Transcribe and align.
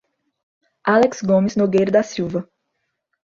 Alex 0.95 1.21
Gomes 1.21 1.55
Nogueira 1.57 1.91
da 1.91 2.01
Silva 2.01 2.49